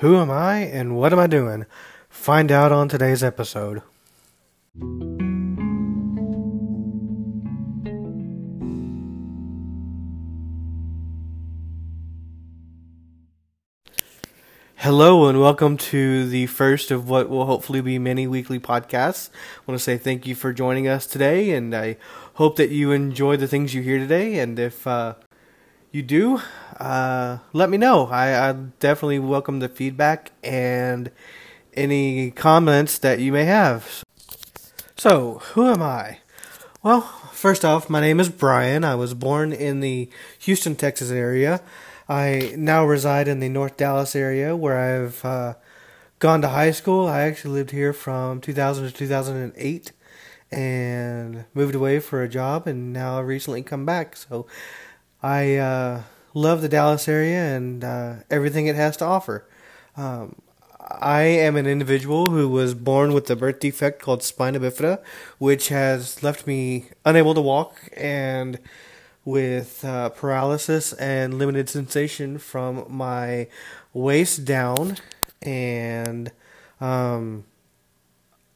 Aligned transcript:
Who 0.00 0.18
am 0.18 0.30
I 0.30 0.58
and 0.58 0.94
what 0.94 1.14
am 1.14 1.18
I 1.18 1.26
doing? 1.26 1.64
Find 2.10 2.52
out 2.52 2.70
on 2.70 2.86
today's 2.86 3.24
episode. 3.24 3.80
Hello 14.74 15.28
and 15.28 15.40
welcome 15.40 15.78
to 15.78 16.28
the 16.28 16.46
first 16.46 16.90
of 16.90 17.08
what 17.08 17.30
will 17.30 17.46
hopefully 17.46 17.80
be 17.80 17.98
many 17.98 18.26
weekly 18.26 18.60
podcasts. 18.60 19.30
I 19.30 19.62
want 19.66 19.80
to 19.80 19.82
say 19.82 19.96
thank 19.96 20.26
you 20.26 20.34
for 20.34 20.52
joining 20.52 20.86
us 20.86 21.06
today, 21.06 21.52
and 21.52 21.74
I 21.74 21.96
hope 22.34 22.56
that 22.56 22.68
you 22.68 22.92
enjoy 22.92 23.38
the 23.38 23.48
things 23.48 23.72
you 23.72 23.80
hear 23.80 23.96
today. 23.98 24.40
And 24.40 24.58
if 24.58 24.86
uh, 24.86 25.14
you 25.96 26.02
do, 26.02 26.42
uh, 26.78 27.38
let 27.54 27.70
me 27.70 27.78
know. 27.78 28.06
I, 28.08 28.50
I 28.50 28.52
definitely 28.52 29.18
welcome 29.18 29.60
the 29.60 29.68
feedback 29.68 30.30
and 30.44 31.10
any 31.72 32.30
comments 32.30 32.98
that 32.98 33.18
you 33.18 33.32
may 33.32 33.44
have. 33.44 34.04
So, 34.96 35.40
who 35.54 35.66
am 35.66 35.82
I? 35.82 36.18
Well, 36.82 37.00
first 37.32 37.64
off, 37.64 37.88
my 37.88 38.02
name 38.02 38.20
is 38.20 38.28
Brian. 38.28 38.84
I 38.84 38.94
was 38.94 39.14
born 39.14 39.52
in 39.52 39.80
the 39.80 40.10
Houston, 40.40 40.76
Texas 40.76 41.10
area. 41.10 41.62
I 42.10 42.52
now 42.58 42.84
reside 42.84 43.26
in 43.26 43.40
the 43.40 43.48
North 43.48 43.78
Dallas 43.78 44.14
area 44.14 44.54
where 44.54 44.78
I've 44.78 45.24
uh, 45.24 45.54
gone 46.18 46.42
to 46.42 46.48
high 46.48 46.72
school. 46.72 47.06
I 47.06 47.22
actually 47.22 47.54
lived 47.54 47.70
here 47.70 47.94
from 47.94 48.42
2000 48.42 48.84
to 48.84 48.92
2008 48.92 49.92
and 50.52 51.44
moved 51.54 51.74
away 51.74 52.00
for 52.00 52.22
a 52.22 52.28
job 52.28 52.66
and 52.66 52.92
now 52.92 53.18
I've 53.18 53.26
recently 53.26 53.62
come 53.62 53.86
back. 53.86 54.14
So 54.14 54.46
I 55.26 55.56
uh, 55.56 56.02
love 56.34 56.62
the 56.62 56.68
Dallas 56.68 57.08
area 57.08 57.56
and 57.56 57.82
uh, 57.82 58.14
everything 58.30 58.68
it 58.68 58.76
has 58.76 58.96
to 58.98 59.04
offer. 59.04 59.44
Um, 59.96 60.36
I 60.78 61.22
am 61.22 61.56
an 61.56 61.66
individual 61.66 62.30
who 62.30 62.48
was 62.48 62.74
born 62.74 63.12
with 63.12 63.28
a 63.28 63.34
birth 63.34 63.58
defect 63.58 64.00
called 64.00 64.22
spina 64.22 64.60
bifida, 64.60 65.02
which 65.38 65.66
has 65.66 66.22
left 66.22 66.46
me 66.46 66.90
unable 67.04 67.34
to 67.34 67.40
walk 67.40 67.74
and 67.96 68.60
with 69.24 69.84
uh, 69.84 70.10
paralysis 70.10 70.92
and 70.92 71.34
limited 71.34 71.68
sensation 71.68 72.38
from 72.38 72.84
my 72.88 73.48
waist 73.92 74.44
down, 74.44 74.96
and 75.42 76.30
um, 76.80 77.44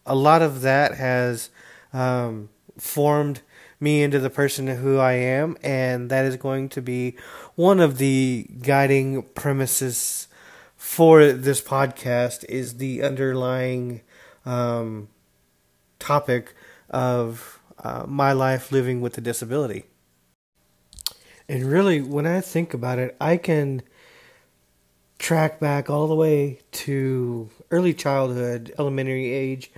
a 0.06 0.14
lot 0.14 0.40
of 0.40 0.60
that 0.60 0.94
has 0.94 1.50
um, 1.92 2.48
formed 2.78 3.40
me 3.80 4.02
into 4.02 4.18
the 4.18 4.30
person 4.30 4.66
who 4.66 4.98
I 4.98 5.12
am, 5.12 5.56
and 5.62 6.10
that 6.10 6.24
is 6.24 6.36
going 6.36 6.68
to 6.70 6.82
be 6.82 7.16
one 7.54 7.80
of 7.80 7.98
the 7.98 8.46
guiding 8.62 9.22
premises 9.34 10.28
for 10.76 11.32
this 11.32 11.60
podcast 11.60 12.44
is 12.48 12.76
the 12.76 13.02
underlying 13.02 14.00
um, 14.44 15.08
topic 15.98 16.54
of 16.88 17.60
uh, 17.82 18.04
my 18.06 18.32
life 18.32 18.72
living 18.72 19.00
with 19.00 19.16
a 19.18 19.20
disability. 19.20 19.84
And 21.48 21.64
really, 21.64 22.00
when 22.00 22.26
I 22.26 22.40
think 22.40 22.74
about 22.74 22.98
it, 22.98 23.16
I 23.20 23.36
can 23.36 23.82
track 25.18 25.60
back 25.60 25.90
all 25.90 26.06
the 26.06 26.14
way 26.14 26.60
to 26.72 27.50
early 27.70 27.92
childhood, 27.92 28.72
elementary 28.78 29.32
age, 29.32 29.70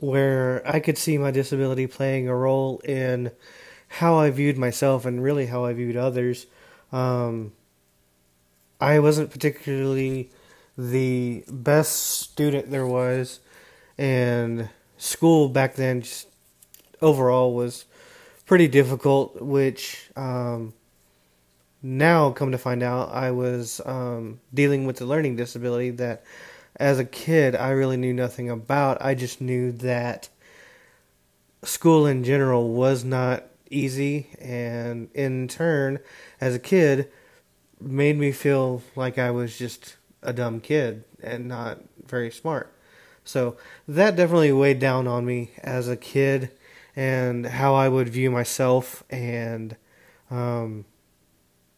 where 0.00 0.62
I 0.66 0.80
could 0.80 0.98
see 0.98 1.18
my 1.18 1.30
disability 1.30 1.86
playing 1.86 2.28
a 2.28 2.34
role 2.34 2.80
in 2.84 3.30
how 3.88 4.16
I 4.18 4.30
viewed 4.30 4.56
myself 4.56 5.04
and 5.04 5.22
really 5.22 5.46
how 5.46 5.64
I 5.64 5.72
viewed 5.72 5.96
others. 5.96 6.46
Um, 6.92 7.52
I 8.80 8.98
wasn't 8.98 9.30
particularly 9.30 10.30
the 10.76 11.44
best 11.48 11.92
student 11.92 12.70
there 12.70 12.86
was, 12.86 13.40
and 13.98 14.70
school 14.96 15.48
back 15.48 15.74
then 15.74 16.00
just 16.00 16.28
overall 17.02 17.54
was 17.54 17.84
pretty 18.46 18.68
difficult, 18.68 19.42
which 19.42 20.10
um, 20.16 20.72
now 21.82 22.30
come 22.30 22.52
to 22.52 22.58
find 22.58 22.82
out 22.82 23.12
I 23.12 23.30
was 23.30 23.80
um, 23.84 24.40
dealing 24.52 24.86
with 24.86 25.00
a 25.00 25.04
learning 25.04 25.36
disability 25.36 25.90
that 25.90 26.24
as 26.76 26.98
a 26.98 27.04
kid 27.04 27.54
I 27.54 27.70
really 27.70 27.96
knew 27.96 28.12
nothing 28.12 28.48
about. 28.50 28.98
I 29.00 29.14
just 29.14 29.40
knew 29.40 29.72
that 29.72 30.28
school 31.62 32.06
in 32.06 32.24
general 32.24 32.70
was 32.70 33.04
not 33.04 33.44
easy 33.70 34.28
and 34.40 35.08
in 35.14 35.46
turn 35.46 36.00
as 36.40 36.54
a 36.54 36.58
kid 36.58 37.10
made 37.80 38.18
me 38.18 38.32
feel 38.32 38.82
like 38.96 39.18
I 39.18 39.30
was 39.30 39.56
just 39.56 39.96
a 40.22 40.32
dumb 40.32 40.60
kid 40.60 41.04
and 41.22 41.48
not 41.48 41.78
very 42.06 42.30
smart. 42.30 42.74
So 43.24 43.56
that 43.86 44.16
definitely 44.16 44.52
weighed 44.52 44.78
down 44.80 45.06
on 45.06 45.24
me 45.24 45.52
as 45.62 45.88
a 45.88 45.96
kid 45.96 46.50
and 46.96 47.46
how 47.46 47.74
I 47.74 47.88
would 47.88 48.08
view 48.08 48.30
myself 48.30 49.04
and 49.08 49.76
um, 50.30 50.84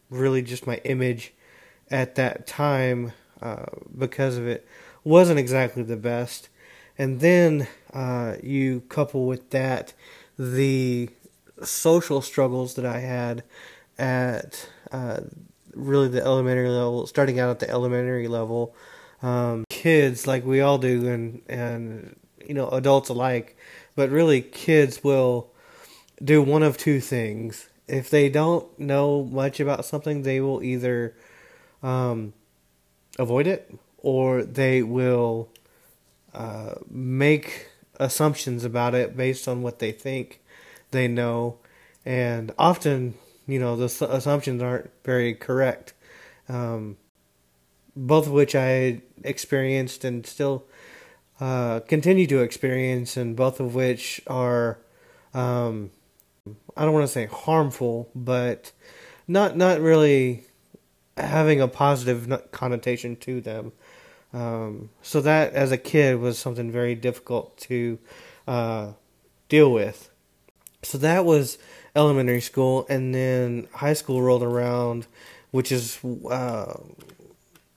really 0.09 0.41
just 0.41 0.65
my 0.65 0.77
image 0.77 1.33
at 1.91 2.15
that 2.15 2.47
time 2.47 3.13
uh, 3.41 3.65
because 3.97 4.37
of 4.37 4.47
it 4.47 4.67
wasn't 5.03 5.39
exactly 5.39 5.83
the 5.83 5.97
best. 5.97 6.49
And 6.97 7.19
then 7.19 7.67
uh, 7.93 8.35
you 8.43 8.81
couple 8.81 9.25
with 9.25 9.49
that 9.49 9.93
the 10.37 11.09
social 11.63 12.21
struggles 12.21 12.75
that 12.75 12.85
I 12.85 12.99
had 12.99 13.43
at 13.97 14.69
uh, 14.91 15.21
really 15.73 16.07
the 16.07 16.23
elementary 16.23 16.69
level, 16.69 17.07
starting 17.07 17.39
out 17.39 17.49
at 17.49 17.59
the 17.59 17.69
elementary 17.69 18.27
level. 18.27 18.75
Um, 19.21 19.65
kids, 19.69 20.27
like 20.27 20.45
we 20.45 20.61
all 20.61 20.77
do, 20.77 21.07
and 21.07 21.41
and 21.47 22.15
you 22.45 22.53
know 22.53 22.69
adults 22.69 23.09
alike, 23.09 23.57
but 23.95 24.09
really 24.09 24.41
kids 24.41 25.03
will 25.03 25.51
do 26.23 26.41
one 26.41 26.63
of 26.63 26.77
two 26.77 26.99
things 26.99 27.69
if 27.87 28.09
they 28.09 28.29
don't 28.29 28.79
know 28.79 29.23
much 29.23 29.59
about 29.59 29.85
something, 29.85 30.21
they 30.21 30.39
will 30.39 30.63
either 30.63 31.15
um, 31.81 32.33
avoid 33.19 33.47
it 33.47 33.73
or 34.03 34.43
they 34.43 34.83
will 34.83 35.49
uh, 36.33 36.75
make 36.87 37.69
assumptions 37.99 38.63
about 38.63 38.93
it 38.93 39.17
based 39.17 39.47
on 39.47 39.63
what 39.63 39.79
they 39.79 39.91
think 39.91 40.41
they 40.91 41.07
know. 41.07 41.57
And 42.05 42.51
often, 42.59 43.15
you 43.47 43.59
know, 43.59 43.75
the 43.75 43.85
assumptions 43.85 44.61
aren't 44.61 44.91
very 45.03 45.33
correct. 45.33 45.93
Um, 46.47 46.97
both 47.95 48.27
of 48.27 48.33
which 48.33 48.53
I 48.53 49.01
experienced 49.23 50.03
and 50.03 50.25
still 50.25 50.65
uh, 51.39 51.79
continue 51.81 52.27
to 52.27 52.41
experience, 52.41 53.17
and 53.17 53.35
both 53.35 53.59
of 53.59 53.73
which 53.73 54.21
are 54.27 54.79
um, 55.33 55.91
I 56.75 56.83
don't 56.83 56.93
want 56.93 57.05
to 57.05 57.11
say 57.11 57.25
harmful, 57.25 58.09
but 58.13 58.71
not 59.27 59.55
not 59.55 59.79
really 59.79 60.45
having 61.17 61.61
a 61.61 61.67
positive 61.67 62.51
connotation 62.51 63.15
to 63.17 63.41
them. 63.41 63.71
Um, 64.33 64.89
so 65.01 65.21
that, 65.21 65.53
as 65.53 65.71
a 65.71 65.77
kid, 65.77 66.19
was 66.19 66.39
something 66.39 66.71
very 66.71 66.95
difficult 66.95 67.55
to 67.59 67.99
uh, 68.47 68.93
deal 69.47 69.71
with. 69.71 70.09
So 70.81 70.97
that 70.97 71.23
was 71.23 71.57
elementary 71.95 72.41
school, 72.41 72.85
and 72.89 73.13
then 73.13 73.67
high 73.73 73.93
school 73.93 74.21
rolled 74.21 74.43
around, 74.43 75.05
which 75.51 75.71
is 75.71 75.99
uh, 76.29 76.73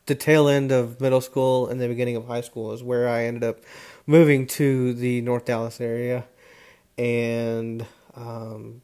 the 0.06 0.14
tail 0.14 0.48
end 0.48 0.72
of 0.72 1.00
middle 1.00 1.20
school 1.20 1.68
and 1.68 1.80
the 1.80 1.88
beginning 1.88 2.16
of 2.16 2.26
high 2.26 2.40
school 2.40 2.72
is 2.72 2.82
where 2.82 3.08
I 3.08 3.24
ended 3.24 3.44
up 3.44 3.60
moving 4.06 4.46
to 4.46 4.94
the 4.94 5.20
North 5.20 5.44
Dallas 5.44 5.80
area, 5.80 6.24
and 6.96 7.84
um, 8.14 8.80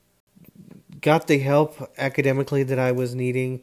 got 1.00 1.26
the 1.26 1.38
help 1.38 1.90
academically 1.96 2.62
that 2.64 2.78
I 2.78 2.92
was 2.92 3.14
needing 3.14 3.62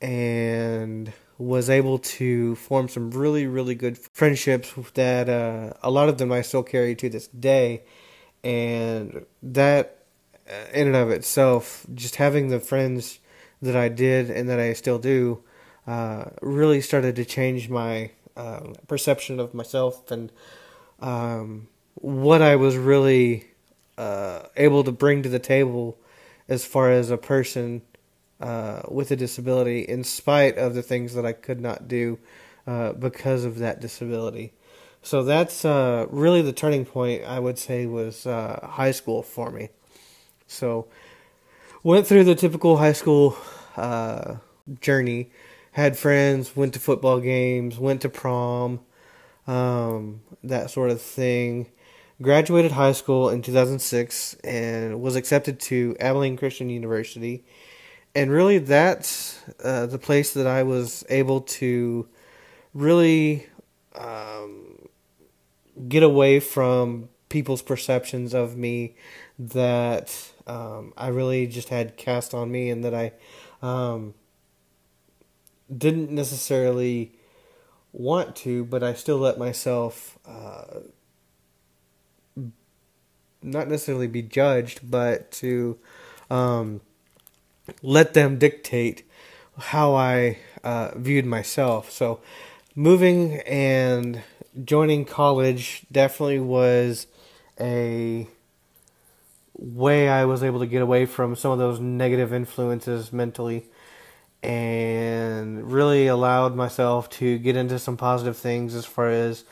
and 0.00 1.12
was 1.40 1.70
able 1.70 1.98
to 1.98 2.54
form 2.56 2.86
some 2.86 3.10
really, 3.10 3.46
really 3.46 3.74
good 3.74 3.96
friendships 4.12 4.74
that 4.92 5.26
uh, 5.26 5.72
a 5.82 5.90
lot 5.90 6.10
of 6.10 6.18
them 6.18 6.30
I 6.30 6.42
still 6.42 6.62
carry 6.62 6.94
to 6.96 7.08
this 7.08 7.28
day. 7.28 7.82
And 8.44 9.24
that, 9.42 10.04
uh, 10.46 10.66
in 10.74 10.88
and 10.88 10.96
of 10.96 11.10
itself, 11.10 11.86
just 11.94 12.16
having 12.16 12.48
the 12.48 12.60
friends 12.60 13.20
that 13.62 13.74
I 13.74 13.88
did 13.88 14.30
and 14.30 14.50
that 14.50 14.60
I 14.60 14.74
still 14.74 14.98
do, 14.98 15.42
uh, 15.86 16.26
really 16.42 16.82
started 16.82 17.16
to 17.16 17.24
change 17.24 17.70
my 17.70 18.10
uh, 18.36 18.74
perception 18.86 19.40
of 19.40 19.54
myself 19.54 20.10
and 20.10 20.30
um, 21.00 21.68
what 21.94 22.42
I 22.42 22.56
was 22.56 22.76
really 22.76 23.46
uh, 23.96 24.42
able 24.58 24.84
to 24.84 24.92
bring 24.92 25.22
to 25.22 25.30
the 25.30 25.38
table 25.38 25.98
as 26.48 26.66
far 26.66 26.90
as 26.90 27.10
a 27.10 27.16
person 27.16 27.80
uh, 28.40 28.82
with 28.88 29.10
a 29.10 29.16
disability, 29.16 29.80
in 29.80 30.04
spite 30.04 30.56
of 30.56 30.74
the 30.74 30.82
things 30.82 31.14
that 31.14 31.26
I 31.26 31.32
could 31.32 31.60
not 31.60 31.88
do 31.88 32.18
uh, 32.66 32.92
because 32.92 33.44
of 33.44 33.58
that 33.58 33.80
disability. 33.80 34.52
So 35.02 35.22
that's 35.24 35.64
uh, 35.64 36.06
really 36.10 36.42
the 36.42 36.52
turning 36.52 36.84
point. 36.84 37.24
I 37.24 37.38
would 37.38 37.58
say 37.58 37.86
was 37.86 38.26
uh, 38.26 38.68
high 38.72 38.90
school 38.90 39.22
for 39.22 39.50
me. 39.50 39.70
So 40.46 40.86
went 41.82 42.06
through 42.06 42.24
the 42.24 42.34
typical 42.34 42.76
high 42.76 42.92
school 42.92 43.36
uh, 43.76 44.36
journey, 44.80 45.30
had 45.72 45.96
friends, 45.96 46.54
went 46.56 46.74
to 46.74 46.80
football 46.80 47.20
games, 47.20 47.78
went 47.78 48.02
to 48.02 48.08
prom, 48.08 48.80
um, 49.46 50.20
that 50.44 50.70
sort 50.70 50.90
of 50.90 51.00
thing. 51.00 51.66
Graduated 52.20 52.72
high 52.72 52.92
school 52.92 53.30
in 53.30 53.40
2006 53.40 54.34
and 54.44 55.00
was 55.00 55.16
accepted 55.16 55.58
to 55.60 55.96
Abilene 55.98 56.36
Christian 56.36 56.68
University. 56.68 57.44
And 58.14 58.30
really, 58.30 58.58
that's 58.58 59.40
uh, 59.62 59.86
the 59.86 59.98
place 59.98 60.32
that 60.34 60.46
I 60.46 60.64
was 60.64 61.04
able 61.08 61.42
to 61.42 62.08
really 62.74 63.46
um, 63.94 64.88
get 65.88 66.02
away 66.02 66.40
from 66.40 67.08
people's 67.28 67.62
perceptions 67.62 68.34
of 68.34 68.56
me 68.56 68.96
that 69.38 70.32
um, 70.46 70.92
I 70.96 71.08
really 71.08 71.46
just 71.46 71.68
had 71.68 71.96
cast 71.96 72.34
on 72.34 72.50
me 72.50 72.70
and 72.70 72.84
that 72.84 72.94
I 72.94 73.12
um, 73.62 74.14
didn't 75.74 76.10
necessarily 76.10 77.12
want 77.92 78.34
to, 78.36 78.64
but 78.64 78.82
I 78.82 78.94
still 78.94 79.18
let 79.18 79.38
myself 79.38 80.18
uh, 80.26 80.80
not 83.42 83.68
necessarily 83.68 84.08
be 84.08 84.22
judged, 84.22 84.90
but 84.90 85.30
to 85.32 85.78
um, 86.30 86.80
let 87.82 88.14
them 88.14 88.38
dictate 88.38 89.04
how 89.58 89.94
I 89.94 90.38
uh, 90.64 90.92
viewed 90.96 91.26
myself. 91.26 91.90
So, 91.90 92.20
moving 92.74 93.40
and 93.40 94.22
joining 94.64 95.04
college 95.04 95.82
definitely 95.92 96.40
was 96.40 97.06
a 97.60 98.26
way 99.54 100.08
I 100.08 100.24
was 100.24 100.42
able 100.42 100.60
to 100.60 100.66
get 100.66 100.82
away 100.82 101.06
from 101.06 101.36
some 101.36 101.52
of 101.52 101.58
those 101.58 101.80
negative 101.80 102.32
influences 102.32 103.12
mentally 103.12 103.66
and 104.42 105.70
really 105.70 106.06
allowed 106.06 106.56
myself 106.56 107.10
to 107.10 107.38
get 107.38 107.56
into 107.56 107.78
some 107.78 107.96
positive 107.96 108.36
things 108.36 108.74
as 108.74 108.86
far 108.86 109.10
as 109.10 109.44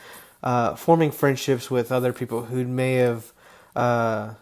uh, 0.43 0.75
forming 0.77 1.11
friendships 1.11 1.71
with 1.71 1.93
other 1.93 2.13
people 2.13 2.45
who 2.45 2.65
may 2.65 2.95
have 2.95 3.33
uh, 3.77 4.35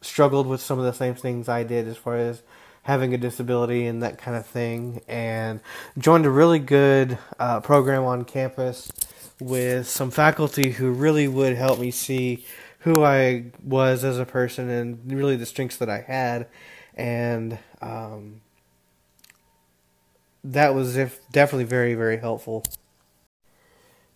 struggled 0.00 0.46
with 0.46 0.60
some 0.60 0.78
of 0.78 0.84
the 0.84 0.92
same 0.92 1.14
things 1.14 1.48
I 1.48 1.62
did 1.62 1.86
as 1.86 1.96
far 1.96 2.16
as 2.16 2.42
having 2.82 3.12
a 3.12 3.18
disability 3.18 3.86
and 3.86 4.02
that 4.02 4.18
kind 4.18 4.36
of 4.36 4.46
thing, 4.46 5.02
and 5.06 5.60
joined 5.98 6.24
a 6.26 6.30
really 6.30 6.58
good 6.58 7.18
uh, 7.38 7.60
program 7.60 8.04
on 8.04 8.24
campus 8.24 8.90
with 9.38 9.86
some 9.88 10.10
faculty 10.10 10.72
who 10.72 10.90
really 10.90 11.28
would 11.28 11.56
help 11.56 11.78
me 11.78 11.90
see 11.90 12.44
who 12.80 13.04
I 13.04 13.46
was 13.62 14.04
as 14.04 14.18
a 14.18 14.24
person 14.24 14.70
and 14.70 15.12
really 15.12 15.36
the 15.36 15.46
strengths 15.46 15.76
that 15.76 15.90
I 15.90 16.00
had, 16.00 16.46
and 16.94 17.58
um, 17.82 18.40
that 20.42 20.74
was 20.74 20.96
if 20.96 21.20
definitely 21.30 21.64
very 21.64 21.94
very 21.94 22.16
helpful. 22.16 22.64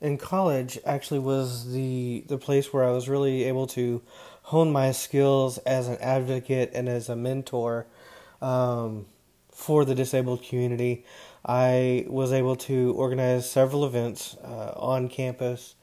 In 0.01 0.19
college, 0.19 0.79
actually, 0.87 1.21
was 1.21 1.73
the 1.73 2.25
the 2.27 2.39
place 2.39 2.73
where 2.73 2.85
I 2.85 2.91
was 2.91 3.09
really 3.09 3.45
able 3.45 3.67
to 3.69 4.03
hone 4.45 4.71
my 4.71 4.93
skills 4.93 5.57
as 5.59 5.89
an 5.89 5.97
advocate 5.99 6.71
and 6.75 6.89
as 6.89 7.09
a 7.09 7.17
mentor 7.17 7.87
um, 8.43 9.07
for 9.51 9.85
the 9.85 9.95
disabled 9.95 10.43
community. 10.43 11.05
I 11.47 12.05
was 12.09 12.33
able 12.33 12.57
to 12.57 12.93
organize 12.93 13.51
several 13.51 13.85
events 13.87 14.37
uh, 14.45 14.73
on 14.77 15.09
campus 15.09 15.75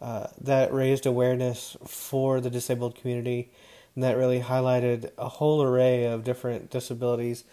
uh, 0.00 0.26
that 0.40 0.72
raised 0.72 1.06
awareness 1.06 1.76
for 1.86 2.40
the 2.40 2.50
disabled 2.50 2.96
community 2.96 3.50
and 3.94 4.02
that 4.02 4.16
really 4.16 4.40
highlighted 4.40 5.10
a 5.16 5.28
whole 5.28 5.62
array 5.62 6.04
of 6.04 6.24
different 6.24 6.70
disabilities 6.70 7.44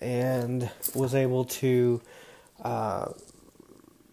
and 0.00 0.70
was 0.94 1.14
able 1.14 1.44
to 1.44 2.00
uh, 2.62 3.06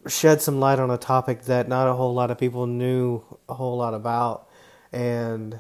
shed 0.08 0.42
some 0.42 0.60
light 0.60 0.80
on 0.80 0.90
a 0.90 0.98
topic 0.98 1.44
that 1.44 1.68
not 1.68 1.88
a 1.88 1.94
whole 1.94 2.14
lot 2.14 2.32
of 2.32 2.40
people 2.40 2.66
knew 2.66 3.22
a 3.48 3.54
whole 3.54 3.78
lot 3.78 3.94
about. 3.94 4.48
And 4.92 5.60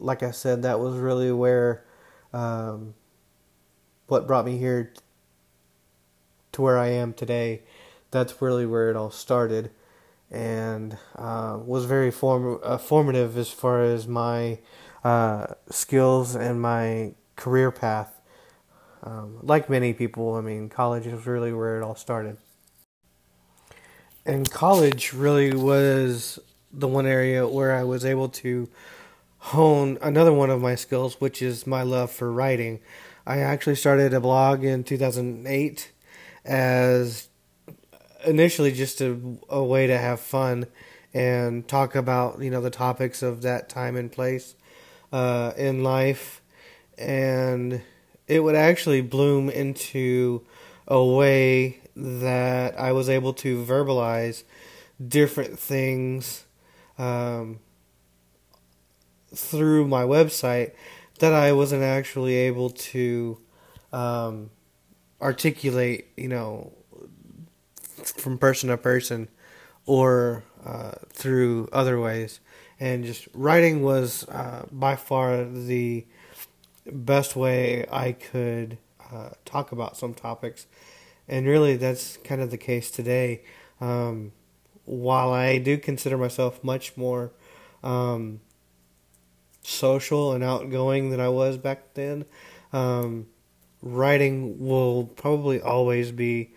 like 0.00 0.22
I 0.22 0.30
said, 0.30 0.62
that 0.62 0.80
was 0.80 0.96
really 0.96 1.30
where 1.30 1.84
um, 2.32 2.94
what 4.06 4.26
brought 4.26 4.44
me 4.44 4.58
here 4.58 4.92
to 6.52 6.62
where 6.62 6.78
I 6.78 6.88
am 6.88 7.12
today. 7.12 7.62
That's 8.10 8.42
really 8.42 8.66
where 8.66 8.90
it 8.90 8.96
all 8.96 9.10
started, 9.10 9.70
and 10.30 10.98
uh, 11.16 11.58
was 11.64 11.84
very 11.84 12.10
form 12.10 12.58
uh, 12.64 12.78
formative 12.78 13.38
as 13.38 13.50
far 13.50 13.82
as 13.82 14.08
my 14.08 14.58
uh, 15.04 15.46
skills 15.70 16.34
and 16.34 16.60
my 16.60 17.14
career 17.36 17.70
path. 17.70 18.20
Um, 19.02 19.38
like 19.42 19.70
many 19.70 19.92
people, 19.94 20.34
I 20.34 20.40
mean, 20.40 20.68
college 20.68 21.06
is 21.06 21.26
really 21.26 21.52
where 21.52 21.80
it 21.80 21.82
all 21.82 21.94
started. 21.94 22.36
And 24.26 24.50
college 24.50 25.14
really 25.14 25.54
was 25.54 26.38
the 26.72 26.86
one 26.86 27.06
area 27.06 27.48
where 27.48 27.74
I 27.74 27.84
was 27.84 28.04
able 28.04 28.28
to 28.28 28.68
hone 29.40 29.98
another 30.02 30.32
one 30.32 30.50
of 30.50 30.60
my 30.60 30.74
skills, 30.74 31.20
which 31.20 31.42
is 31.42 31.66
my 31.66 31.82
love 31.82 32.10
for 32.10 32.30
writing. 32.30 32.80
I 33.26 33.38
actually 33.38 33.76
started 33.76 34.12
a 34.14 34.20
blog 34.20 34.64
in 34.64 34.84
2008 34.84 35.90
as 36.44 37.28
initially 38.26 38.72
just 38.72 39.00
a, 39.00 39.18
a 39.48 39.62
way 39.62 39.86
to 39.86 39.96
have 39.96 40.20
fun 40.20 40.66
and 41.12 41.66
talk 41.66 41.94
about 41.94 42.40
you 42.40 42.50
know 42.50 42.60
the 42.60 42.70
topics 42.70 43.22
of 43.22 43.42
that 43.42 43.68
time 43.68 43.96
and 43.96 44.12
place 44.12 44.54
uh, 45.12 45.52
in 45.56 45.82
life, 45.82 46.40
and 46.98 47.82
it 48.28 48.40
would 48.40 48.54
actually 48.54 49.00
bloom 49.00 49.48
into 49.48 50.42
a 50.86 51.02
way 51.02 51.80
that 51.96 52.78
I 52.78 52.92
was 52.92 53.08
able 53.08 53.32
to 53.34 53.64
verbalize 53.64 54.44
different 55.06 55.58
things 55.58 56.44
um, 56.98 57.58
through 59.34 59.86
my 59.86 60.02
website 60.02 60.72
that 61.18 61.32
I 61.32 61.52
wasn't 61.52 61.82
actually 61.82 62.34
able 62.34 62.70
to 62.70 63.38
um, 63.92 64.50
articulate, 65.20 66.08
you 66.16 66.28
know, 66.28 66.72
from 68.04 68.38
person 68.38 68.70
to 68.70 68.76
person 68.76 69.28
or 69.86 70.44
uh, 70.64 70.92
through 71.10 71.68
other 71.72 72.00
ways. 72.00 72.40
And 72.78 73.04
just 73.04 73.28
writing 73.34 73.82
was 73.82 74.26
uh, 74.28 74.66
by 74.72 74.96
far 74.96 75.44
the 75.44 76.06
best 76.90 77.36
way 77.36 77.86
I 77.92 78.12
could 78.12 78.78
uh, 79.12 79.30
talk 79.44 79.72
about 79.72 79.96
some 79.96 80.14
topics. 80.14 80.66
And 81.28 81.46
really, 81.46 81.76
that's 81.76 82.16
kind 82.18 82.40
of 82.40 82.50
the 82.50 82.58
case 82.58 82.90
today. 82.90 83.42
Um, 83.80 84.32
while 84.84 85.32
I 85.32 85.58
do 85.58 85.78
consider 85.78 86.16
myself 86.16 86.64
much 86.64 86.96
more 86.96 87.30
um, 87.84 88.40
social 89.62 90.32
and 90.32 90.42
outgoing 90.42 91.10
than 91.10 91.20
I 91.20 91.28
was 91.28 91.56
back 91.56 91.94
then. 91.94 92.24
Um, 92.72 93.26
writing 93.82 94.58
will 94.58 95.04
probably 95.04 95.60
always 95.60 96.12
be 96.12 96.52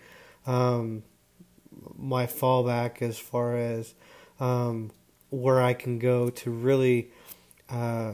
um, 0.46 1.02
my 1.96 2.26
fallback 2.26 3.02
as 3.02 3.18
far 3.18 3.56
as 3.56 3.94
um, 4.40 4.90
where 5.30 5.60
I 5.60 5.74
can 5.74 5.98
go 5.98 6.30
to 6.30 6.50
really 6.50 7.10
uh, 7.70 8.12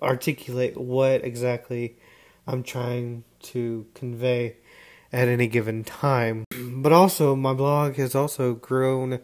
articulate 0.00 0.76
what 0.76 1.24
exactly 1.24 1.96
I'm 2.46 2.62
trying 2.62 3.24
to 3.42 3.86
convey 3.94 4.56
at 5.12 5.28
any 5.28 5.46
given 5.46 5.84
time. 5.84 6.44
But 6.50 6.92
also, 6.92 7.34
my 7.36 7.54
blog 7.54 7.96
has 7.96 8.14
also 8.14 8.54
grown 8.54 9.20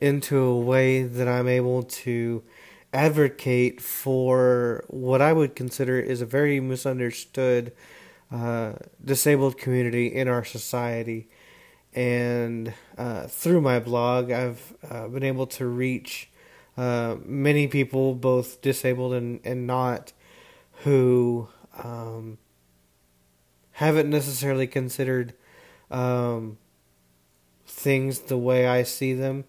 into 0.00 0.38
a 0.38 0.58
way 0.58 1.02
that 1.02 1.28
I'm 1.28 1.48
able 1.48 1.82
to 1.82 2.42
advocate 2.92 3.80
for 3.80 4.84
what 4.88 5.22
I 5.22 5.32
would 5.32 5.56
consider 5.56 5.98
is 5.98 6.20
a 6.20 6.26
very 6.26 6.60
misunderstood 6.60 7.72
uh, 8.30 8.74
disabled 9.04 9.58
community 9.58 10.06
in 10.06 10.28
our 10.28 10.44
society. 10.44 11.28
And 11.94 12.72
uh, 12.96 13.26
through 13.26 13.60
my 13.60 13.78
blog, 13.78 14.30
I've 14.30 14.74
uh, 14.88 15.08
been 15.08 15.22
able 15.22 15.46
to 15.48 15.66
reach 15.66 16.30
uh, 16.76 17.16
many 17.24 17.68
people, 17.68 18.14
both 18.14 18.62
disabled 18.62 19.12
and, 19.12 19.40
and 19.44 19.66
not, 19.66 20.12
who 20.84 21.48
um, 21.82 22.38
haven't 23.72 24.08
necessarily 24.08 24.66
considered 24.66 25.34
um, 25.90 26.56
things 27.66 28.20
the 28.20 28.38
way 28.38 28.66
I 28.66 28.82
see 28.82 29.12
them, 29.12 29.44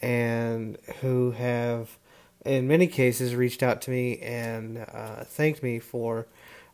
and 0.00 0.78
who 1.00 1.32
have 1.32 1.98
in 2.44 2.68
many 2.68 2.86
cases 2.86 3.34
reached 3.34 3.62
out 3.62 3.82
to 3.82 3.90
me 3.90 4.18
and 4.18 4.78
uh, 4.78 5.24
thanked 5.24 5.62
me 5.62 5.78
for 5.78 6.26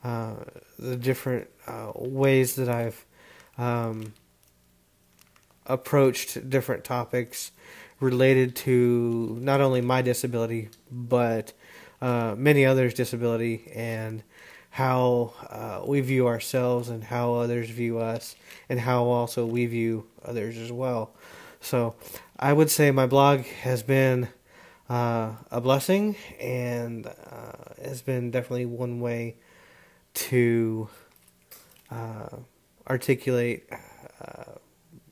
uh, 0.05 0.35
the 0.79 0.97
different 0.97 1.49
uh, 1.67 1.93
ways 1.95 2.57
that 2.57 2.69
I've 2.69 3.05
um, 3.59 4.13
approached 5.67 6.49
different 6.49 6.85
topics 6.85 7.51
related 7.99 8.55
to 8.55 9.39
not 9.41 9.61
only 9.61 9.81
my 9.81 10.03
disability 10.03 10.69
but 10.91 11.53
uh, 12.01 12.35
many 12.37 12.65
others' 12.65 12.95
disability 12.95 13.71
and 13.75 14.23
how 14.77 15.33
uh, 15.49 15.83
we 15.87 16.01
view 16.01 16.27
ourselves 16.27 16.91
and 16.91 17.03
how 17.03 17.33
others 17.33 17.71
view 17.71 17.99
us, 17.99 18.37
and 18.69 18.79
how 18.79 19.05
also 19.05 19.47
we 19.47 19.65
view 19.65 20.07
others 20.23 20.59
as 20.59 20.71
well. 20.71 21.11
So, 21.63 21.95
I 22.39 22.53
would 22.53 22.71
say 22.71 22.91
my 22.91 23.07
blog 23.07 23.41
has 23.63 23.83
been 23.83 24.29
uh, 24.88 25.33
a 25.50 25.61
blessing 25.61 26.16
and 26.40 27.07
uh, 27.07 27.75
has 27.83 28.02
been 28.02 28.31
definitely 28.31 28.66
one 28.66 29.00
way 29.00 29.37
to 30.14 30.88
uh, 31.90 32.37
articulate 32.88 33.69
uh, 34.21 34.52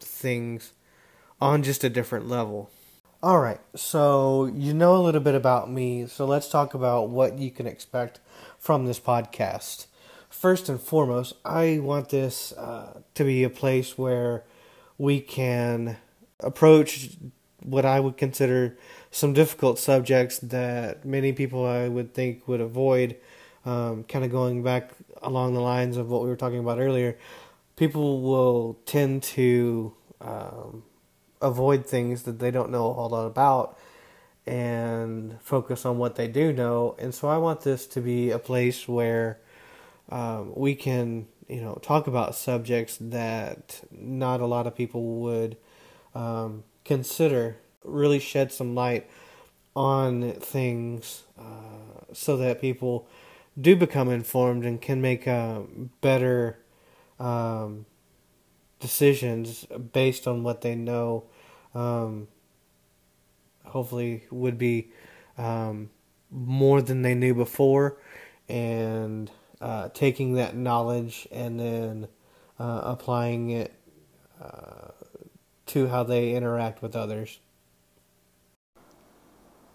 things 0.00 0.73
on 1.40 1.62
just 1.62 1.85
a 1.85 1.90
different 1.90 2.28
level. 2.28 2.71
All 3.23 3.40
right, 3.40 3.61
so 3.75 4.50
you 4.54 4.75
know 4.75 4.97
a 4.97 5.02
little 5.02 5.21
bit 5.21 5.35
about 5.35 5.71
me, 5.71 6.07
so 6.07 6.26
let's 6.26 6.49
talk 6.49 6.75
about 6.75 7.09
what 7.09 7.38
you 7.38 7.50
can 7.50 7.66
expect 7.66 8.21
from 8.59 8.85
this 8.85 9.00
podcast. 9.00 9.87
First 10.28 10.69
and 10.69 10.81
foremost, 10.81 11.35
I 11.45 11.78
want 11.78 12.11
this 12.11 12.52
uh, 12.52 13.00
to 13.14 13.25
be 13.25 13.43
a 13.43 13.50
place 13.50 13.97
where 13.97 14.45
we 14.99 15.21
can 15.21 15.97
approach 16.40 17.11
what 17.62 17.87
I 17.87 17.99
would 17.99 18.19
consider 18.19 18.76
some 19.14 19.33
difficult 19.33 19.78
subjects 19.78 20.38
that 20.38 21.04
many 21.04 21.33
people 21.33 21.64
I 21.64 21.87
would 21.87 22.12
think 22.12 22.49
would 22.49 22.61
avoid. 22.61 23.14
Um, 23.64 24.02
kind 24.02 24.25
of 24.25 24.33
going 24.33 24.64
back 24.64 24.90
along 25.23 25.54
the 25.54 25.61
lines 25.61 25.97
of 25.97 26.11
what 26.11 26.23
we 26.23 26.28
were 26.28 26.35
talking 26.35 26.59
about 26.59 26.80
earlier, 26.80 27.16
people 27.76 28.23
will 28.23 28.76
tend 28.87 29.23
to 29.23 29.94
um, 30.21 30.83
avoid 31.40 31.87
things 31.87 32.25
that 32.25 32.40
they 32.40 32.50
don't 32.50 32.71
know 32.71 32.90
a 32.90 32.92
whole 32.92 33.09
lot 33.09 33.26
about 33.26 33.78
and 34.47 35.40
focus 35.40 35.87
on 35.87 35.97
what 35.97 36.16
they 36.16 36.26
do 36.26 36.52
know. 36.52 36.97
And 36.99 37.14
so 37.14 37.28
I 37.28 37.38
want 37.38 37.61
this 37.61 37.87
to 37.87 38.00
be 38.00 38.33
a 38.33 38.40
place 38.40 38.88
where 38.88 39.38
um, 40.09 40.52
we 40.56 40.75
can, 40.75 41.28
you 41.49 41.61
know, 41.61 41.78
talk 41.83 42.09
about 42.09 42.35
subjects 42.35 42.99
that 43.00 43.80
not 43.92 44.40
a 44.40 44.47
lot 44.47 44.66
of 44.66 44.75
people 44.75 45.21
would 45.21 45.56
um, 46.16 46.64
consider, 46.85 47.59
really 47.85 48.19
shed 48.19 48.53
some 48.53 48.75
light 48.75 49.09
on 49.76 50.33
things 50.33 51.25
uh, 51.38 52.05
so 52.12 52.37
that 52.37 52.61
people 52.61 53.07
do 53.61 53.76
become 53.76 54.09
informed 54.09 54.64
and 54.64 54.81
can 54.81 55.00
make 55.00 55.29
uh, 55.29 55.61
better 56.00 56.59
um, 57.21 57.87
decisions 58.81 59.67
based 59.93 60.26
on 60.26 60.43
what 60.43 60.61
they 60.61 60.75
know 60.75 61.25
um, 61.75 62.29
hopefully 63.64 64.25
would 64.31 64.59
be 64.59 64.91
um, 65.37 65.91
more 66.31 66.83
than 66.83 67.03
they 67.03 67.14
knew 67.14 67.35
before, 67.35 67.97
and 68.49 69.31
uh, 69.61 69.88
taking 69.95 70.35
that 70.35 70.57
knowledge 70.57 71.26
and 71.33 71.59
then 71.59 72.09
uh, 72.59 72.83
applying 72.85 73.50
it 73.50 73.75
uh, 74.43 74.88
to 75.67 75.88
how 75.88 76.03
they 76.03 76.35
interact 76.35 76.83
with 76.83 76.95
others. 76.95 77.38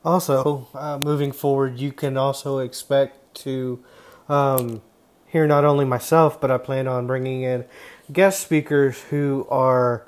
Also, 0.03 0.67
uh, 0.73 0.97
moving 0.97 1.31
forward, 1.31 1.77
you 1.77 1.91
can 1.91 2.15
also 2.15 2.59
expect 2.59 3.35
to 3.35 3.83
um, 4.29 4.81
hear 5.27 5.45
not 5.45 5.65
only 5.65 5.83
myself, 5.83 6.39
but 6.39 6.49
I 6.49 6.57
plan 6.57 6.87
on 6.87 7.05
bringing 7.05 7.41
in 7.43 7.65
guest 8.11 8.41
speakers 8.41 9.01
who 9.09 9.45
are 9.49 10.07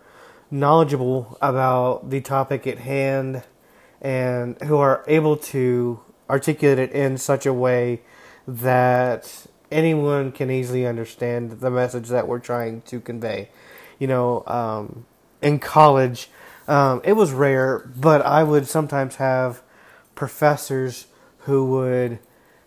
knowledgeable 0.50 1.38
about 1.42 2.10
the 2.10 2.22
topic 2.22 2.66
at 2.68 2.80
hand 2.80 3.44
and 4.02 4.60
who 4.62 4.78
are 4.78 5.04
able 5.08 5.36
to 5.38 6.00
articulate 6.30 6.80
it 6.80 6.92
in 6.92 7.18
such 7.18 7.46
a 7.46 7.54
way 7.54 8.02
that 8.48 9.46
anyone 9.72 10.32
can 10.32 10.50
easily 10.50 10.86
understand 10.86 11.60
the 11.60 11.70
message 11.70 12.08
that 12.08 12.28
we're 12.28 12.40
trying 12.40 12.82
to 12.82 13.00
convey. 13.00 13.50
You 14.00 14.08
know, 14.08 14.44
um, 14.48 15.06
in 15.42 15.60
college, 15.60 16.30
um, 16.68 17.02
it 17.04 17.14
was 17.14 17.32
rare, 17.32 17.80
but 17.96 18.22
I 18.22 18.44
would 18.44 18.68
sometimes 18.68 19.18
have 19.18 19.62
professors 20.22 21.08
who 21.46 21.66
would 21.66 22.20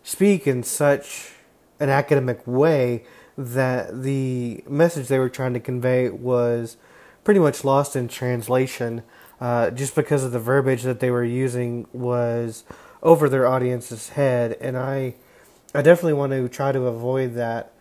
speak 0.02 0.44
in 0.44 0.60
such 0.60 1.34
an 1.78 1.88
academic 1.88 2.44
way 2.48 3.04
that 3.38 4.02
the 4.02 4.60
message 4.68 5.06
they 5.06 5.20
were 5.20 5.28
trying 5.28 5.54
to 5.54 5.60
convey 5.60 6.08
was 6.08 6.76
pretty 7.22 7.38
much 7.38 7.62
lost 7.62 7.94
in 7.94 8.08
translation 8.08 9.04
uh, 9.40 9.70
just 9.70 9.94
because 9.94 10.24
of 10.24 10.32
the 10.32 10.38
verbiage 10.40 10.82
that 10.82 10.98
they 10.98 11.12
were 11.12 11.22
using 11.22 11.86
was 11.92 12.64
over 13.04 13.28
their 13.28 13.46
audience's 13.46 14.08
head. 14.08 14.56
And 14.60 14.76
i 14.76 15.14
i 15.72 15.80
definitely 15.80 16.14
want 16.14 16.32
to 16.32 16.48
try 16.48 16.72
to 16.72 16.86
avoid 16.86 17.34
that 17.34 17.72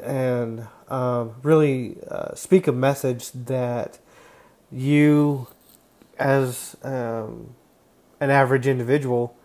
and 0.00 0.68
um, 0.88 1.34
really 1.42 1.98
uh, 2.08 2.36
speak 2.36 2.68
a 2.68 2.72
message 2.72 3.32
that 3.32 3.98
you 4.70 5.48
as 6.20 6.76
um, 6.84 7.56
an 8.20 8.30
average 8.30 8.66
individual 8.66 9.36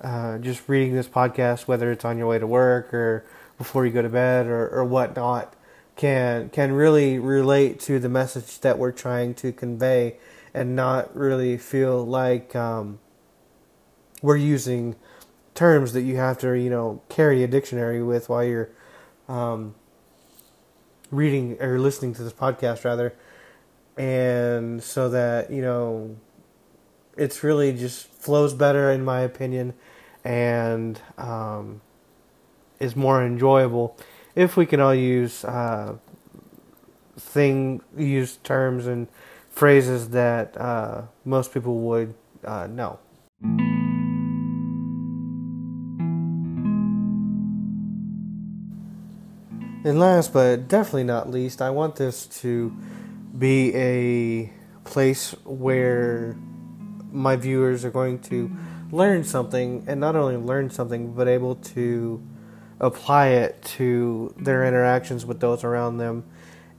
uh, 0.00 0.38
just 0.38 0.68
reading 0.68 0.94
this 0.94 1.08
podcast 1.08 1.66
whether 1.66 1.90
it's 1.90 2.04
on 2.04 2.18
your 2.18 2.26
way 2.26 2.38
to 2.38 2.46
work 2.46 2.92
or 2.94 3.24
before 3.56 3.84
you 3.84 3.92
go 3.92 4.02
to 4.02 4.08
bed 4.08 4.46
or, 4.46 4.68
or 4.68 4.84
whatnot 4.84 5.54
can 5.96 6.48
can 6.50 6.72
really 6.72 7.18
relate 7.18 7.80
to 7.80 7.98
the 7.98 8.08
message 8.08 8.60
that 8.60 8.78
we're 8.78 8.92
trying 8.92 9.34
to 9.34 9.52
convey 9.52 10.16
and 10.54 10.74
not 10.76 11.14
really 11.14 11.56
feel 11.56 12.04
like 12.04 12.54
um, 12.54 12.98
we're 14.22 14.36
using 14.36 14.94
terms 15.54 15.92
that 15.92 16.02
you 16.02 16.16
have 16.16 16.38
to 16.38 16.52
you 16.52 16.70
know 16.70 17.02
carry 17.08 17.42
a 17.42 17.48
dictionary 17.48 18.02
with 18.02 18.28
while 18.28 18.44
you're 18.44 18.70
um, 19.28 19.74
reading 21.10 21.60
or 21.60 21.78
listening 21.78 22.14
to 22.14 22.22
this 22.22 22.32
podcast 22.32 22.84
rather. 22.84 23.14
And 23.96 24.82
so 24.82 25.08
that 25.10 25.50
you 25.50 25.62
know 25.62 26.16
it's 27.18 27.42
really 27.42 27.72
just 27.72 28.06
flows 28.06 28.54
better 28.54 28.90
in 28.90 29.04
my 29.04 29.20
opinion 29.20 29.74
and 30.24 31.00
um, 31.18 31.80
is 32.78 32.94
more 32.94 33.24
enjoyable 33.24 33.96
if 34.34 34.56
we 34.56 34.64
can 34.64 34.80
all 34.80 34.94
use 34.94 35.44
uh, 35.44 35.96
thing 37.16 37.82
use 37.96 38.36
terms 38.38 38.86
and 38.86 39.08
phrases 39.50 40.10
that 40.10 40.56
uh, 40.56 41.02
most 41.24 41.52
people 41.52 41.80
would 41.80 42.14
uh, 42.44 42.68
know. 42.68 43.00
And 49.84 49.98
last 49.98 50.32
but 50.32 50.68
definitely 50.68 51.04
not 51.04 51.30
least, 51.30 51.62
I 51.62 51.70
want 51.70 51.96
this 51.96 52.26
to 52.42 52.76
be 53.36 53.74
a 53.74 54.52
place 54.84 55.32
where 55.44 56.36
my 57.12 57.36
viewers 57.36 57.84
are 57.84 57.90
going 57.90 58.18
to 58.20 58.50
learn 58.90 59.24
something, 59.24 59.84
and 59.86 60.00
not 60.00 60.16
only 60.16 60.36
learn 60.36 60.70
something, 60.70 61.12
but 61.12 61.28
able 61.28 61.56
to 61.56 62.22
apply 62.80 63.28
it 63.28 63.60
to 63.62 64.34
their 64.38 64.64
interactions 64.64 65.26
with 65.26 65.40
those 65.40 65.64
around 65.64 65.98
them 65.98 66.24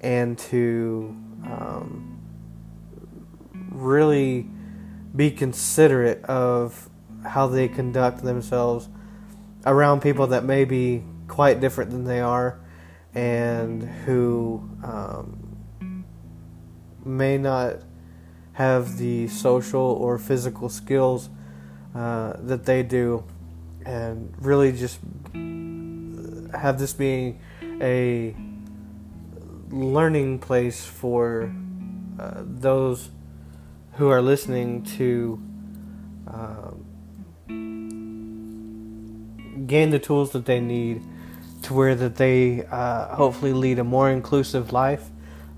and 0.02 0.38
to 0.38 1.16
um, 1.44 2.20
really 3.72 4.48
be 5.16 5.30
considerate 5.32 6.24
of 6.26 6.90
how 7.26 7.48
they 7.48 7.68
conduct 7.68 8.24
themselves 8.24 8.88
around 9.66 10.02
people 10.02 10.28
that 10.28 10.44
may 10.46 10.64
be 10.64 11.04
quite 11.28 11.60
different 11.60 11.92
than 11.92 12.06
they 12.06 12.22
are 12.22 12.60
and 13.14 13.84
who 13.84 14.70
um, 14.84 16.06
may 17.04 17.38
not 17.38 17.76
have 18.60 18.98
the 18.98 19.26
social 19.30 19.80
or 19.80 20.18
physical 20.18 20.68
skills 20.68 21.30
uh, 21.96 22.34
that 22.40 22.66
they 22.66 22.84
do 22.84 23.24
and 23.86 24.34
really 24.42 24.74
just 24.74 25.00
have 26.54 26.78
this 26.78 26.92
being 26.92 27.40
a 27.80 28.36
learning 29.70 30.38
place 30.40 30.84
for 30.84 31.50
uh, 32.20 32.42
those 32.44 33.12
who 33.94 34.10
are 34.10 34.22
listening 34.22 34.84
to 34.84 35.42
uh, 36.28 36.72
gain 39.68 39.90
the 39.90 40.00
tools 40.00 40.32
that 40.32 40.46
they 40.46 40.60
need 40.60 41.02
to 41.62 41.74
where 41.74 41.96
that 41.96 42.18
they 42.18 42.66
uh, 42.66 43.16
hopefully 43.16 43.54
lead 43.54 43.80
a 43.80 43.86
more 43.86 44.10
inclusive 44.10 44.74
life. 44.74 45.10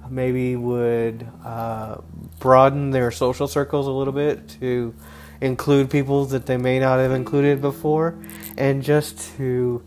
Maybe 0.08 0.55
would 0.55 1.25
uh, 1.43 1.98
broaden 2.41 2.91
their 2.91 3.12
social 3.12 3.48
circles 3.48 3.88
a 3.88 3.91
little 3.91 4.12
bit 4.12 4.50
to 4.60 4.93
include 5.39 5.89
people 5.89 6.25
that 6.25 6.45
they 6.45 6.57
may 6.57 6.79
not 6.79 7.00
have 7.00 7.12
included 7.12 7.62
before 7.62 8.17
and 8.57 8.83
just 8.83 9.38
to 9.38 9.81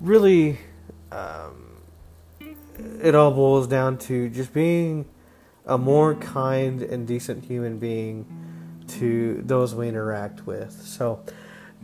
really, 0.00 0.58
um, 1.10 1.80
it 3.00 3.14
all 3.14 3.30
boils 3.30 3.66
down 3.66 3.96
to 3.96 4.28
just 4.28 4.52
being 4.52 5.06
a 5.64 5.78
more 5.78 6.14
kind 6.16 6.82
and 6.82 7.06
decent 7.06 7.44
human 7.44 7.78
being 7.78 8.26
to 8.88 9.40
those 9.46 9.74
we 9.74 9.88
interact 9.88 10.46
with. 10.46 10.72
So 10.72 11.24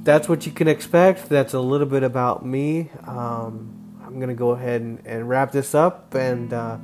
that's 0.02 0.28
what 0.28 0.46
you 0.46 0.52
can 0.52 0.68
expect. 0.68 1.28
That's 1.28 1.54
a 1.54 1.60
little 1.60 1.87
bit 1.87 2.02
about 2.02 2.44
me. 2.44 2.90
Um, 3.04 4.00
I'm 4.04 4.16
going 4.16 4.28
to 4.28 4.34
go 4.34 4.50
ahead 4.50 4.80
and, 4.80 5.04
and, 5.06 5.28
wrap 5.28 5.52
this 5.52 5.75
up, 5.75 6.14
and 6.14 6.52
uh, 6.52 6.78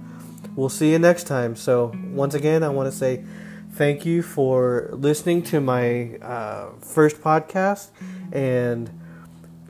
we'll 0.57 0.69
see 0.69 0.93
you 0.93 0.99
next 0.99 1.25
time. 1.27 1.57
So, 1.57 1.93
once 2.13 2.35
again, 2.35 2.63
I 2.63 2.69
want 2.69 2.91
to 2.91 2.97
say 2.97 3.25
thank 3.73 4.07
you 4.07 4.23
for 4.23 4.89
listening 4.93 5.43
to 5.43 5.61
my 5.61 6.17
uh, 6.17 6.71
first 6.81 7.21
podcast, 7.21 7.89
and 8.33 8.89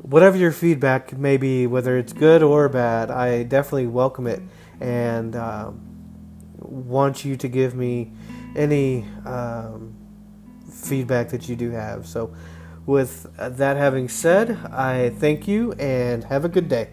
whatever 0.02 0.36
your 0.36 0.52
feedback 0.52 1.16
may 1.16 1.36
be, 1.36 1.66
whether 1.66 1.96
it's 1.96 2.12
good 2.12 2.42
or 2.42 2.68
bad, 2.68 3.10
I 3.10 3.44
definitely 3.44 3.86
welcome 3.86 4.26
it, 4.26 4.42
and 4.80 5.34
uh, 5.34 5.70
want 6.58 7.24
you 7.24 7.36
to 7.36 7.48
give 7.48 7.74
me 7.74 8.12
any 8.56 9.04
um, 9.24 9.94
feedback 10.70 11.30
that 11.30 11.48
you 11.48 11.56
do 11.56 11.70
have. 11.70 12.06
So, 12.06 12.34
with 12.86 13.26
that 13.38 13.76
having 13.76 14.08
said, 14.08 14.58
I 14.70 15.10
thank 15.10 15.48
you 15.48 15.72
and 15.72 16.24
have 16.24 16.44
a 16.44 16.48
good 16.48 16.68
day. 16.68 16.90